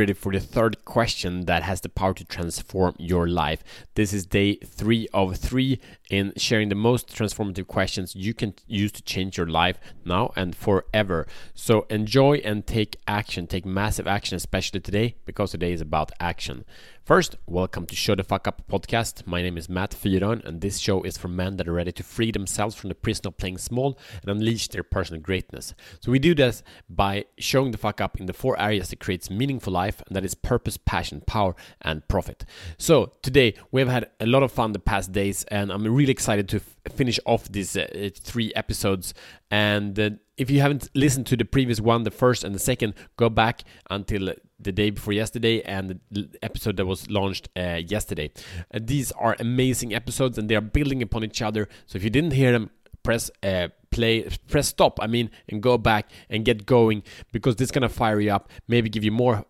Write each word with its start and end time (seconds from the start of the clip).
ready 0.00 0.12
for 0.14 0.32
the 0.32 0.40
third 0.40 0.82
question 0.86 1.44
that 1.44 1.62
has 1.62 1.82
the 1.82 1.88
power 1.90 2.14
to 2.14 2.24
transform 2.24 2.94
your 2.98 3.28
life. 3.28 3.62
This 3.96 4.14
is 4.14 4.24
day 4.24 4.54
three 4.54 5.06
of 5.12 5.36
three 5.36 5.78
in 6.08 6.32
sharing 6.38 6.70
the 6.70 6.74
most 6.74 7.08
transformative 7.08 7.66
questions 7.66 8.16
you 8.16 8.32
can 8.32 8.54
use 8.66 8.92
to 8.92 9.02
change 9.02 9.36
your 9.36 9.46
life 9.46 9.78
now 10.02 10.32
and 10.36 10.56
forever. 10.56 11.26
So 11.54 11.86
enjoy 11.90 12.36
and 12.38 12.66
take 12.66 12.96
action. 13.06 13.46
Take 13.46 13.66
massive 13.66 14.06
action, 14.06 14.36
especially 14.36 14.80
today, 14.80 15.16
because 15.26 15.50
today 15.50 15.72
is 15.72 15.82
about 15.82 16.12
action. 16.18 16.64
First, 17.10 17.38
welcome 17.48 17.86
to 17.86 17.96
Show 17.96 18.14
the 18.14 18.22
Fuck 18.22 18.46
Up 18.46 18.62
podcast. 18.70 19.26
My 19.26 19.42
name 19.42 19.58
is 19.58 19.68
Matt 19.68 19.90
Fyron, 19.90 20.44
and 20.44 20.60
this 20.60 20.78
show 20.78 21.02
is 21.02 21.18
for 21.18 21.26
men 21.26 21.56
that 21.56 21.66
are 21.66 21.72
ready 21.72 21.90
to 21.90 22.04
free 22.04 22.30
themselves 22.30 22.76
from 22.76 22.86
the 22.86 22.94
prison 22.94 23.26
of 23.26 23.36
playing 23.36 23.58
small 23.58 23.98
and 24.22 24.30
unleash 24.30 24.68
their 24.68 24.84
personal 24.84 25.20
greatness. 25.20 25.74
So 25.98 26.12
we 26.12 26.20
do 26.20 26.36
this 26.36 26.62
by 26.88 27.24
showing 27.36 27.72
the 27.72 27.78
fuck 27.78 28.00
up 28.00 28.20
in 28.20 28.26
the 28.26 28.32
four 28.32 28.56
areas 28.60 28.90
that 28.90 29.00
creates 29.00 29.28
meaningful 29.28 29.72
life, 29.72 30.00
and 30.06 30.14
that 30.14 30.24
is 30.24 30.36
purpose, 30.36 30.76
passion, 30.76 31.20
power, 31.26 31.56
and 31.82 32.06
profit. 32.06 32.44
So 32.78 33.10
today 33.22 33.54
we 33.72 33.80
have 33.80 33.90
had 33.90 34.08
a 34.20 34.26
lot 34.26 34.44
of 34.44 34.52
fun 34.52 34.70
the 34.70 34.78
past 34.78 35.10
days, 35.10 35.42
and 35.48 35.72
I'm 35.72 35.82
really 35.92 36.12
excited 36.12 36.48
to 36.50 36.58
f- 36.58 36.92
finish 36.92 37.18
off 37.26 37.50
these 37.50 37.76
uh, 37.76 38.10
three 38.20 38.52
episodes. 38.54 39.14
And 39.50 39.98
uh, 39.98 40.10
if 40.40 40.50
you 40.50 40.62
haven't 40.62 40.88
listened 40.94 41.26
to 41.26 41.36
the 41.36 41.44
previous 41.44 41.80
one, 41.80 42.04
the 42.04 42.10
first 42.10 42.44
and 42.44 42.54
the 42.54 42.58
second, 42.58 42.94
go 43.18 43.28
back 43.28 43.62
until 43.90 44.32
the 44.58 44.72
day 44.72 44.88
before 44.88 45.12
yesterday 45.12 45.60
and 45.62 46.00
the 46.10 46.30
episode 46.42 46.78
that 46.78 46.86
was 46.86 47.10
launched 47.10 47.50
uh, 47.58 47.78
yesterday. 47.86 48.30
Uh, 48.72 48.80
these 48.82 49.12
are 49.12 49.36
amazing 49.38 49.94
episodes 49.94 50.38
and 50.38 50.48
they 50.48 50.54
are 50.54 50.62
building 50.62 51.02
upon 51.02 51.24
each 51.24 51.42
other. 51.42 51.68
So 51.84 51.98
if 51.98 52.02
you 52.04 52.08
didn't 52.08 52.32
hear 52.32 52.52
them, 52.52 52.70
press 53.02 53.30
uh, 53.42 53.68
play, 53.90 54.28
press 54.48 54.68
stop. 54.68 54.98
I 55.02 55.06
mean, 55.06 55.30
and 55.50 55.62
go 55.62 55.76
back 55.76 56.10
and 56.30 56.42
get 56.42 56.64
going 56.64 57.02
because 57.32 57.56
this 57.56 57.66
is 57.66 57.72
gonna 57.72 57.90
fire 57.90 58.18
you 58.18 58.32
up. 58.32 58.50
Maybe 58.66 58.88
give 58.88 59.04
you 59.04 59.12
more 59.12 59.44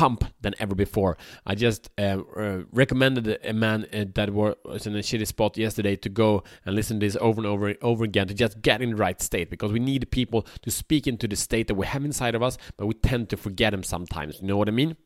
pump 0.00 0.24
than 0.40 0.54
ever 0.58 0.74
before. 0.74 1.18
I 1.44 1.54
just 1.54 1.90
uh, 1.98 2.22
uh, 2.34 2.62
recommended 2.72 3.38
a 3.44 3.52
man 3.52 3.86
uh, 3.92 4.06
that 4.14 4.30
was 4.30 4.86
in 4.86 4.96
a 4.96 5.00
shitty 5.00 5.26
spot 5.26 5.58
yesterday 5.58 5.94
to 5.96 6.08
go 6.08 6.42
and 6.64 6.74
listen 6.74 6.98
to 7.00 7.06
this 7.06 7.18
over 7.20 7.38
and 7.38 7.46
over 7.46 7.68
and 7.68 7.76
over 7.82 8.04
again 8.04 8.26
to 8.28 8.32
just 8.32 8.62
get 8.62 8.80
in 8.80 8.90
the 8.92 8.96
right 8.96 9.20
state 9.20 9.50
because 9.50 9.72
we 9.72 9.78
need 9.78 10.10
people 10.10 10.46
to 10.62 10.70
speak 10.70 11.06
into 11.06 11.28
the 11.28 11.36
state 11.36 11.66
that 11.68 11.74
we 11.74 11.84
have 11.84 12.02
inside 12.02 12.34
of 12.34 12.42
us, 12.42 12.56
but 12.78 12.86
we 12.86 12.94
tend 12.94 13.28
to 13.28 13.36
forget 13.36 13.72
them 13.72 13.82
sometimes. 13.82 14.40
You 14.40 14.46
know 14.48 14.56
what 14.56 14.68
I 14.68 14.72
mean? 14.72 14.96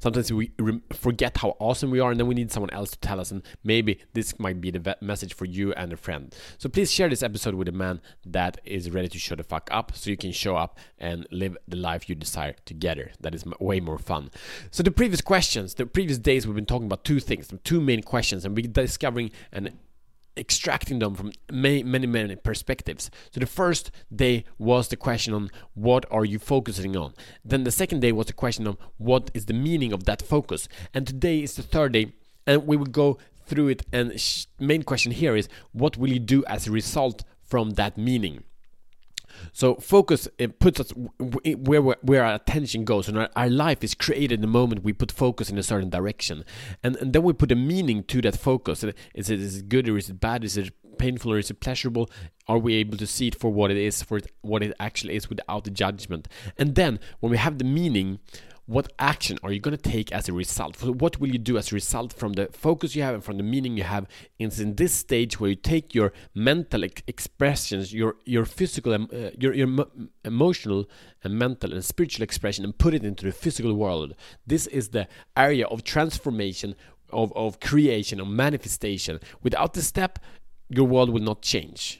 Sometimes 0.00 0.32
we 0.32 0.52
forget 0.92 1.38
how 1.38 1.56
awesome 1.58 1.90
we 1.90 2.00
are, 2.00 2.10
and 2.10 2.20
then 2.20 2.26
we 2.26 2.34
need 2.34 2.50
someone 2.50 2.70
else 2.70 2.90
to 2.90 2.98
tell 2.98 3.20
us. 3.20 3.30
And 3.30 3.42
maybe 3.64 4.00
this 4.12 4.38
might 4.38 4.60
be 4.60 4.70
the 4.70 4.96
message 5.00 5.34
for 5.34 5.44
you 5.44 5.72
and 5.74 5.92
a 5.92 5.96
friend. 5.96 6.34
So 6.58 6.68
please 6.68 6.90
share 6.90 7.08
this 7.08 7.22
episode 7.22 7.54
with 7.54 7.68
a 7.68 7.72
man 7.72 8.00
that 8.26 8.60
is 8.64 8.90
ready 8.90 9.08
to 9.08 9.18
show 9.18 9.34
the 9.34 9.44
fuck 9.44 9.68
up, 9.72 9.92
so 9.94 10.10
you 10.10 10.16
can 10.16 10.32
show 10.32 10.56
up 10.56 10.78
and 10.98 11.26
live 11.30 11.56
the 11.66 11.76
life 11.76 12.08
you 12.08 12.14
desire 12.14 12.54
together. 12.64 13.12
That 13.20 13.34
is 13.34 13.44
way 13.60 13.80
more 13.80 13.98
fun. 13.98 14.30
So 14.70 14.82
the 14.82 14.90
previous 14.90 15.20
questions, 15.20 15.74
the 15.74 15.86
previous 15.86 16.18
days, 16.18 16.46
we've 16.46 16.56
been 16.56 16.66
talking 16.66 16.86
about 16.86 17.04
two 17.04 17.20
things, 17.20 17.52
two 17.64 17.80
main 17.80 18.02
questions, 18.02 18.44
and 18.44 18.56
we're 18.56 18.66
discovering 18.66 19.30
and 19.52 19.78
extracting 20.36 20.98
them 20.98 21.14
from 21.14 21.32
many, 21.50 21.82
many, 21.82 22.06
many 22.06 22.36
perspectives. 22.36 23.10
So 23.30 23.40
the 23.40 23.46
first 23.46 23.90
day 24.14 24.44
was 24.58 24.88
the 24.88 24.96
question 24.96 25.34
on 25.34 25.50
what 25.74 26.06
are 26.10 26.24
you 26.24 26.38
focusing 26.38 26.96
on. 26.96 27.14
Then 27.44 27.64
the 27.64 27.70
second 27.70 28.00
day 28.00 28.12
was 28.12 28.26
the 28.26 28.32
question 28.32 28.66
on 28.66 28.76
what 28.98 29.30
is 29.34 29.46
the 29.46 29.54
meaning 29.54 29.92
of 29.92 30.04
that 30.04 30.22
focus. 30.22 30.68
And 30.94 31.06
today 31.06 31.42
is 31.42 31.56
the 31.56 31.62
third 31.62 31.92
day, 31.92 32.12
and 32.46 32.66
we 32.66 32.76
will 32.76 32.86
go 32.86 33.18
through 33.46 33.68
it. 33.68 33.84
And 33.92 34.18
sh- 34.18 34.46
main 34.58 34.82
question 34.82 35.12
here 35.12 35.36
is 35.36 35.48
what 35.72 35.96
will 35.96 36.10
you 36.10 36.20
do 36.20 36.44
as 36.46 36.66
a 36.66 36.70
result 36.70 37.24
from 37.42 37.70
that 37.72 37.98
meaning? 37.98 38.44
So 39.52 39.76
focus 39.76 40.28
it 40.38 40.58
puts 40.58 40.80
us 40.80 40.92
where 41.18 41.82
where 41.82 42.24
our 42.24 42.34
attention 42.34 42.84
goes, 42.84 43.08
and 43.08 43.18
our, 43.18 43.28
our 43.36 43.48
life 43.48 43.82
is 43.84 43.94
created 43.94 44.40
the 44.40 44.46
moment 44.46 44.84
we 44.84 44.92
put 44.92 45.12
focus 45.12 45.50
in 45.50 45.58
a 45.58 45.62
certain 45.62 45.90
direction, 45.90 46.44
and 46.82 46.96
and 46.96 47.12
then 47.12 47.22
we 47.22 47.32
put 47.32 47.52
a 47.52 47.56
meaning 47.56 48.04
to 48.04 48.20
that 48.22 48.36
focus. 48.36 48.84
Is 49.14 49.30
it 49.30 49.40
is 49.40 49.58
it 49.58 49.68
good 49.68 49.88
or 49.88 49.96
is 49.96 50.08
it 50.10 50.20
bad? 50.20 50.44
Is 50.44 50.56
it 50.56 50.72
painful 50.98 51.32
or 51.32 51.38
is 51.38 51.50
it 51.50 51.60
pleasurable? 51.60 52.10
Are 52.48 52.58
we 52.58 52.74
able 52.74 52.96
to 52.98 53.06
see 53.06 53.28
it 53.28 53.34
for 53.34 53.50
what 53.52 53.70
it 53.70 53.76
is, 53.76 54.02
for 54.02 54.20
what 54.42 54.62
it 54.62 54.74
actually 54.78 55.16
is, 55.16 55.28
without 55.28 55.64
the 55.64 55.70
judgment? 55.70 56.28
And 56.58 56.74
then 56.74 56.98
when 57.20 57.30
we 57.30 57.38
have 57.38 57.58
the 57.58 57.64
meaning, 57.64 58.18
what 58.72 58.90
action 58.98 59.38
are 59.42 59.52
you 59.52 59.60
going 59.60 59.76
to 59.76 59.90
take 59.90 60.10
as 60.12 60.30
a 60.30 60.32
result? 60.32 60.82
What 60.82 61.20
will 61.20 61.28
you 61.28 61.38
do 61.38 61.58
as 61.58 61.70
a 61.70 61.74
result 61.74 62.10
from 62.12 62.32
the 62.32 62.46
focus 62.52 62.96
you 62.96 63.02
have 63.02 63.14
and 63.14 63.22
from 63.22 63.36
the 63.36 63.42
meaning 63.42 63.76
you 63.76 63.82
have? 63.82 64.06
It's 64.38 64.58
in 64.58 64.76
this 64.76 64.94
stage 64.94 65.38
where 65.38 65.50
you 65.50 65.56
take 65.56 65.94
your 65.94 66.14
mental 66.34 66.82
ex- 66.82 67.02
expressions, 67.06 67.92
your 67.92 68.16
your 68.24 68.46
physical, 68.46 68.94
uh, 68.94 69.30
your 69.38 69.52
your 69.52 69.86
emotional 70.24 70.88
and 71.22 71.38
mental 71.38 71.74
and 71.74 71.84
spiritual 71.84 72.24
expression, 72.24 72.64
and 72.64 72.76
put 72.76 72.94
it 72.94 73.04
into 73.04 73.26
the 73.26 73.32
physical 73.32 73.74
world. 73.74 74.14
This 74.46 74.66
is 74.68 74.88
the 74.88 75.06
area 75.36 75.66
of 75.66 75.84
transformation, 75.84 76.74
of 77.10 77.30
of 77.36 77.60
creation, 77.60 78.20
of 78.20 78.28
manifestation. 78.28 79.20
Without 79.42 79.74
this 79.74 79.86
step, 79.86 80.18
your 80.70 80.86
world 80.86 81.10
will 81.10 81.22
not 81.22 81.42
change 81.42 81.98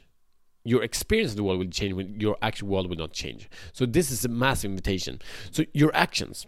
your 0.65 0.85
experience 0.85 1.33
of 1.33 1.37
the 1.37 1.43
world 1.43 1.59
will 1.59 1.67
change 1.67 1.93
when 1.93 2.21
your 2.21 2.37
actual 2.41 2.69
world 2.69 2.89
will 2.89 2.97
not 2.97 3.13
change. 3.13 3.51
So 3.73 3.85
this 3.85 4.13
is 4.13 4.25
a 4.25 4.29
massive 4.29 4.71
invitation. 4.71 5.21
So 5.51 5.65
your 5.75 5.91
actions. 5.93 6.47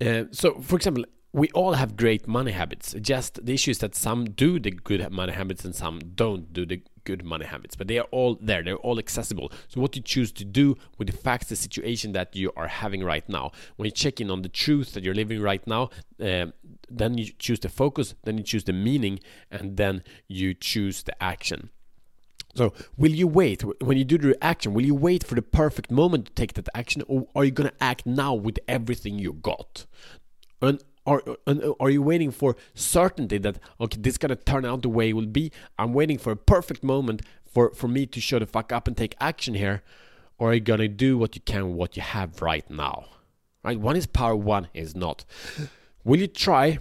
Uh, 0.00 0.24
so, 0.30 0.60
for 0.60 0.76
example, 0.76 1.04
we 1.32 1.48
all 1.50 1.74
have 1.74 1.96
great 1.96 2.26
money 2.26 2.52
habits. 2.52 2.94
Just 3.00 3.44
the 3.44 3.52
issue 3.52 3.70
is 3.70 3.78
that 3.78 3.94
some 3.94 4.24
do 4.24 4.58
the 4.58 4.70
good 4.70 5.10
money 5.10 5.32
habits 5.32 5.64
and 5.64 5.74
some 5.74 5.98
don't 6.14 6.52
do 6.52 6.64
the 6.64 6.82
good 7.04 7.24
money 7.24 7.44
habits. 7.44 7.76
But 7.76 7.88
they 7.88 7.98
are 7.98 8.06
all 8.10 8.38
there. 8.40 8.62
They're 8.62 8.76
all 8.76 8.98
accessible. 8.98 9.52
So, 9.68 9.80
what 9.80 9.96
you 9.96 10.02
choose 10.02 10.32
to 10.32 10.44
do 10.44 10.76
with 10.98 11.08
the 11.08 11.16
facts, 11.16 11.48
the 11.48 11.56
situation 11.56 12.12
that 12.12 12.34
you 12.34 12.52
are 12.56 12.68
having 12.68 13.04
right 13.04 13.28
now, 13.28 13.52
when 13.76 13.84
you 13.84 13.90
check 13.90 14.20
in 14.20 14.30
on 14.30 14.42
the 14.42 14.48
truth 14.48 14.92
that 14.94 15.04
you're 15.04 15.14
living 15.14 15.42
right 15.42 15.66
now, 15.66 15.90
uh, 16.20 16.46
then 16.90 17.18
you 17.18 17.26
choose 17.38 17.60
the 17.60 17.68
focus, 17.68 18.14
then 18.24 18.38
you 18.38 18.44
choose 18.44 18.64
the 18.64 18.72
meaning, 18.72 19.20
and 19.50 19.76
then 19.76 20.02
you 20.28 20.54
choose 20.54 21.02
the 21.02 21.22
action. 21.22 21.70
So, 22.56 22.72
will 22.96 23.10
you 23.12 23.26
wait 23.26 23.62
when 23.82 23.98
you 23.98 24.04
do 24.04 24.16
the 24.16 24.42
action? 24.42 24.72
Will 24.72 24.84
you 24.84 24.94
wait 24.94 25.22
for 25.22 25.34
the 25.34 25.42
perfect 25.42 25.90
moment 25.90 26.26
to 26.26 26.32
take 26.32 26.54
that 26.54 26.68
action, 26.74 27.02
or 27.06 27.26
are 27.34 27.44
you 27.44 27.50
gonna 27.50 27.72
act 27.80 28.06
now 28.06 28.32
with 28.34 28.58
everything 28.66 29.18
you 29.18 29.34
got? 29.34 29.84
And 30.62 30.82
are, 31.06 31.22
and 31.46 31.74
are 31.78 31.90
you 31.90 32.02
waiting 32.02 32.30
for 32.30 32.56
certainty 32.74 33.38
that 33.38 33.58
okay, 33.78 33.98
this 34.00 34.14
is 34.14 34.18
gonna 34.18 34.36
turn 34.36 34.64
out 34.64 34.80
the 34.80 34.88
way 34.88 35.10
it 35.10 35.12
will 35.12 35.26
be? 35.26 35.52
I'm 35.78 35.92
waiting 35.92 36.16
for 36.16 36.32
a 36.32 36.36
perfect 36.36 36.82
moment 36.82 37.20
for 37.44 37.72
for 37.74 37.88
me 37.88 38.06
to 38.06 38.20
show 38.20 38.38
the 38.38 38.46
fuck 38.46 38.72
up 38.72 38.88
and 38.88 38.96
take 38.96 39.14
action 39.20 39.54
here, 39.54 39.82
or 40.38 40.50
are 40.50 40.54
you 40.54 40.60
gonna 40.60 40.88
do 40.88 41.18
what 41.18 41.34
you 41.34 41.42
can 41.42 41.74
what 41.74 41.94
you 41.94 42.02
have 42.02 42.40
right 42.40 42.68
now? 42.70 43.04
Right? 43.62 43.78
One 43.78 43.96
is 43.96 44.06
power, 44.06 44.34
one 44.34 44.68
is 44.72 44.96
not. 44.96 45.26
Will 46.04 46.20
you 46.20 46.26
try 46.28 46.78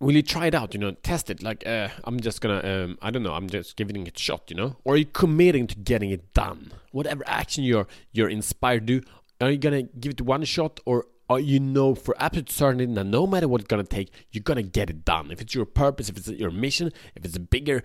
will 0.00 0.14
you 0.14 0.22
try 0.22 0.46
it 0.46 0.54
out 0.54 0.74
you 0.74 0.80
know 0.80 0.92
test 1.02 1.30
it 1.30 1.42
like 1.42 1.66
uh, 1.66 1.88
i'm 2.04 2.20
just 2.20 2.40
gonna 2.40 2.60
um, 2.64 2.98
i 3.02 3.10
don't 3.10 3.22
know 3.22 3.32
i'm 3.32 3.48
just 3.48 3.76
giving 3.76 4.06
it 4.06 4.16
a 4.16 4.18
shot 4.18 4.42
you 4.48 4.56
know 4.56 4.76
or 4.84 4.94
are 4.94 4.96
you 4.96 5.04
committing 5.04 5.66
to 5.66 5.76
getting 5.76 6.10
it 6.10 6.32
done 6.34 6.72
whatever 6.92 7.22
action 7.26 7.64
you're 7.64 7.86
you're 8.12 8.28
inspired 8.28 8.86
to 8.86 9.00
do 9.00 9.06
are 9.40 9.50
you 9.50 9.58
gonna 9.58 9.82
give 9.82 10.12
it 10.12 10.20
one 10.20 10.44
shot 10.44 10.80
or 10.86 11.06
are 11.28 11.40
you 11.40 11.60
know 11.60 11.94
for 11.94 12.14
absolute 12.18 12.50
certainty 12.50 12.86
that 12.86 13.04
no 13.04 13.26
matter 13.26 13.48
what 13.48 13.60
it's 13.60 13.68
gonna 13.68 13.84
take 13.84 14.10
you're 14.30 14.42
gonna 14.42 14.62
get 14.62 14.88
it 14.88 15.04
done 15.04 15.30
if 15.30 15.40
it's 15.40 15.54
your 15.54 15.66
purpose 15.66 16.08
if 16.08 16.16
it's 16.16 16.28
your 16.28 16.50
mission 16.50 16.92
if 17.14 17.24
it's 17.24 17.36
a 17.36 17.40
bigger 17.40 17.82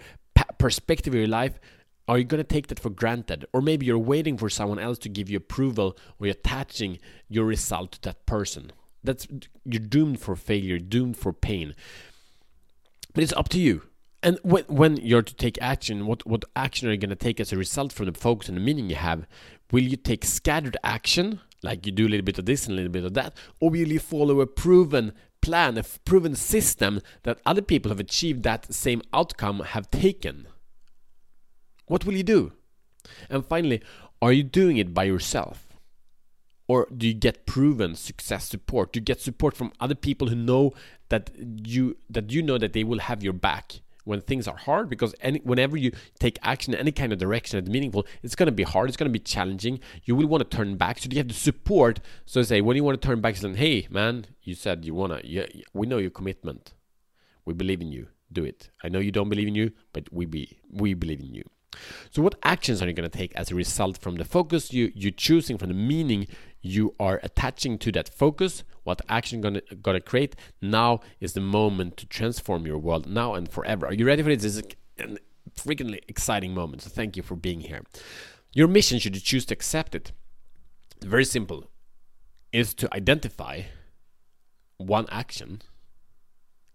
perspective 0.57 1.13
of 1.13 1.19
your 1.19 1.27
life 1.27 1.59
are 2.07 2.17
you 2.17 2.25
going 2.25 2.43
to 2.43 2.43
take 2.43 2.67
that 2.67 2.79
for 2.79 2.89
granted? 2.89 3.45
Or 3.53 3.61
maybe 3.61 3.85
you're 3.85 3.97
waiting 3.97 4.37
for 4.37 4.49
someone 4.49 4.79
else 4.79 4.97
to 4.99 5.09
give 5.09 5.29
you 5.29 5.37
approval 5.37 5.97
or 6.19 6.27
you're 6.27 6.35
attaching 6.35 6.99
your 7.29 7.45
result 7.45 7.93
to 7.93 8.01
that 8.01 8.25
person. 8.25 8.71
That's 9.03 9.27
you're 9.65 9.79
doomed 9.79 10.19
for 10.19 10.35
failure, 10.35 10.79
doomed 10.79 11.17
for 11.17 11.33
pain. 11.33 11.75
But 13.13 13.23
it's 13.23 13.33
up 13.33 13.49
to 13.49 13.59
you. 13.59 13.83
And 14.23 14.39
when, 14.41 14.63
when 14.65 14.97
you're 14.97 15.21
to 15.21 15.35
take 15.35 15.61
action, 15.61 16.05
what, 16.05 16.25
what 16.25 16.45
action 16.55 16.87
are 16.87 16.91
you 16.91 16.97
going 16.97 17.09
to 17.09 17.15
take 17.15 17.41
as 17.41 17.51
a 17.51 17.57
result 17.57 17.91
from 17.91 18.05
the 18.05 18.13
focus 18.13 18.47
and 18.47 18.57
the 18.57 18.61
meaning 18.61 18.89
you 18.89 18.95
have? 18.95 19.27
Will 19.71 19.83
you 19.83 19.97
take 19.97 20.23
scattered 20.23 20.77
action, 20.83 21.41
like 21.61 21.85
you 21.85 21.91
do 21.91 22.07
a 22.07 22.09
little 22.09 22.25
bit 22.25 22.39
of 22.39 22.45
this 22.45 22.65
and 22.65 22.73
a 22.73 22.77
little 22.77 22.91
bit 22.91 23.03
of 23.03 23.13
that, 23.15 23.35
or 23.59 23.69
will 23.69 23.87
you 23.87 23.99
follow 23.99 24.39
a 24.39 24.47
proven 24.47 25.11
plan, 25.41 25.77
a 25.77 25.83
proven 26.05 26.35
system 26.35 27.01
that 27.23 27.39
other 27.45 27.61
people 27.61 27.89
have 27.89 27.99
achieved 27.99 28.43
that 28.43 28.73
same 28.73 29.01
outcome 29.11 29.59
have 29.59 29.91
taken? 29.91 30.47
What 31.87 32.05
will 32.05 32.13
you 32.13 32.23
do? 32.23 32.53
And 33.29 33.45
finally, 33.45 33.81
are 34.21 34.31
you 34.31 34.43
doing 34.43 34.77
it 34.77 34.93
by 34.93 35.03
yourself? 35.03 35.72
Or 36.73 36.87
do 36.97 37.07
you 37.07 37.13
get 37.13 37.45
proven 37.45 37.93
success 37.95 38.49
support? 38.49 38.93
Do 38.93 38.99
you 38.99 39.03
get 39.03 39.21
support 39.21 39.55
from 39.55 39.71
other 39.79 39.93
people 39.93 40.29
who 40.29 40.35
know 40.35 40.73
that 41.09 41.29
you 41.37 41.97
that 42.09 42.31
you 42.31 42.41
know 42.41 42.57
that 42.57 42.73
they 42.73 42.83
will 42.83 42.97
have 43.09 43.21
your 43.21 43.37
back 43.47 43.81
when 44.05 44.21
things 44.21 44.47
are 44.47 44.57
hard? 44.57 44.89
Because 44.89 45.13
any, 45.21 45.39
whenever 45.51 45.77
you 45.77 45.91
take 46.17 46.39
action 46.41 46.73
in 46.73 46.79
any 46.79 46.91
kind 46.91 47.13
of 47.13 47.19
direction 47.19 47.59
that's 47.59 47.71
meaningful 47.71 48.07
it's 48.23 48.33
going 48.33 48.47
to 48.47 48.59
be 48.61 48.63
hard 48.63 48.89
it's 48.89 48.97
going 48.97 49.11
to 49.11 49.19
be 49.19 49.31
challenging. 49.35 49.79
You 50.03 50.15
will 50.15 50.25
want 50.25 50.49
to 50.49 50.57
turn 50.57 50.77
back. 50.77 50.97
So 50.97 51.09
you 51.11 51.17
have 51.17 51.27
the 51.27 51.35
support. 51.35 51.99
So 52.25 52.41
say 52.41 52.59
when 52.61 52.75
you 52.75 52.83
want 52.83 52.99
to 52.99 53.07
turn 53.07 53.21
back 53.21 53.35
saying 53.35 53.57
hey 53.65 53.87
man 53.91 54.25
you 54.41 54.55
said 54.55 54.83
you 54.83 54.95
want 54.95 55.13
to 55.13 55.19
yeah, 55.35 55.45
we 55.73 55.85
know 55.85 55.99
your 55.99 56.15
commitment. 56.19 56.73
We 57.45 57.53
believe 57.53 57.81
in 57.81 57.91
you. 57.91 58.07
Do 58.31 58.43
it. 58.43 58.71
I 58.83 58.89
know 58.89 58.97
you 58.97 59.11
don't 59.11 59.29
believe 59.29 59.47
in 59.47 59.53
you 59.61 59.73
but 59.93 60.11
we 60.11 60.25
be 60.25 60.57
we 60.71 60.95
believe 60.95 61.19
in 61.19 61.35
you 61.35 61.43
So, 62.11 62.21
what 62.21 62.35
actions 62.43 62.81
are 62.81 62.87
you 62.87 62.93
going 62.93 63.09
to 63.09 63.17
take 63.17 63.35
as 63.35 63.51
a 63.51 63.55
result 63.55 63.97
from 63.97 64.15
the 64.15 64.25
focus 64.25 64.73
you 64.73 64.91
you 64.95 65.11
choosing, 65.11 65.57
from 65.57 65.69
the 65.69 65.73
meaning 65.73 66.27
you 66.61 66.95
are 66.99 67.19
attaching 67.23 67.77
to 67.79 67.91
that 67.93 68.09
focus? 68.09 68.63
What 68.83 69.01
action 69.09 69.41
gonna 69.41 69.61
gonna 69.81 70.01
create? 70.01 70.35
Now 70.61 71.01
is 71.19 71.33
the 71.33 71.41
moment 71.41 71.97
to 71.97 72.05
transform 72.05 72.65
your 72.65 72.77
world 72.77 73.07
now 73.07 73.33
and 73.33 73.49
forever. 73.49 73.87
Are 73.87 73.93
you 73.93 74.05
ready 74.05 74.23
for 74.23 74.29
this? 74.29 74.43
This 74.43 74.57
is 74.57 74.63
an 74.99 75.17
freaking 75.55 75.97
exciting 76.07 76.53
moment. 76.53 76.81
So, 76.83 76.89
thank 76.89 77.17
you 77.17 77.23
for 77.23 77.35
being 77.35 77.61
here. 77.61 77.83
Your 78.53 78.67
mission, 78.67 78.99
should 78.99 79.15
you 79.15 79.21
choose 79.21 79.45
to 79.47 79.53
accept 79.53 79.95
it, 79.95 80.11
very 81.01 81.25
simple, 81.25 81.65
is 82.51 82.73
to 82.75 82.93
identify 82.93 83.63
one 84.77 85.07
action 85.09 85.61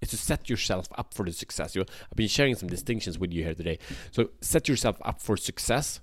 is 0.00 0.10
to 0.10 0.16
set 0.16 0.48
yourself 0.48 0.88
up 0.96 1.14
for 1.14 1.24
the 1.24 1.32
success. 1.32 1.74
You, 1.74 1.82
I've 1.82 2.16
been 2.16 2.28
sharing 2.28 2.54
some 2.54 2.68
distinctions 2.68 3.18
with 3.18 3.32
you 3.32 3.44
here 3.44 3.54
today. 3.54 3.78
So 4.10 4.30
set 4.40 4.68
yourself 4.68 4.96
up 5.02 5.20
for 5.20 5.36
success 5.36 6.00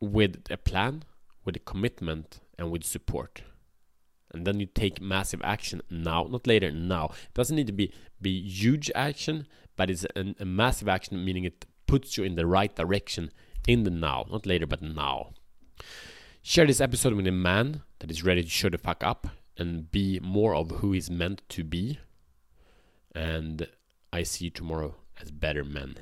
with 0.00 0.42
a 0.50 0.56
plan, 0.56 1.04
with 1.44 1.56
a 1.56 1.60
commitment, 1.60 2.40
and 2.58 2.70
with 2.70 2.84
support. 2.84 3.42
And 4.32 4.46
then 4.46 4.60
you 4.60 4.66
take 4.66 5.00
massive 5.00 5.40
action 5.44 5.80
now, 5.90 6.24
not 6.24 6.46
later, 6.46 6.70
now. 6.70 7.06
It 7.06 7.34
doesn't 7.34 7.56
need 7.56 7.68
to 7.68 7.72
be, 7.72 7.92
be 8.20 8.40
huge 8.40 8.90
action, 8.94 9.46
but 9.76 9.90
it's 9.90 10.04
a, 10.16 10.34
a 10.40 10.44
massive 10.44 10.88
action, 10.88 11.24
meaning 11.24 11.44
it 11.44 11.66
puts 11.86 12.16
you 12.16 12.24
in 12.24 12.34
the 12.34 12.46
right 12.46 12.74
direction 12.74 13.30
in 13.66 13.84
the 13.84 13.90
now, 13.90 14.26
not 14.30 14.46
later, 14.46 14.66
but 14.66 14.82
now. 14.82 15.30
Share 16.42 16.66
this 16.66 16.80
episode 16.80 17.14
with 17.14 17.26
a 17.26 17.32
man 17.32 17.82
that 18.00 18.10
is 18.10 18.24
ready 18.24 18.42
to 18.42 18.50
show 18.50 18.68
the 18.68 18.76
fuck 18.76 19.02
up 19.02 19.28
and 19.56 19.90
be 19.90 20.18
more 20.20 20.54
of 20.54 20.70
who 20.70 20.92
he's 20.92 21.10
meant 21.10 21.42
to 21.50 21.64
be. 21.64 21.98
And 23.14 23.68
I 24.12 24.22
see 24.22 24.50
tomorrow 24.50 24.96
as 25.20 25.30
better 25.30 25.64
men. 25.64 25.96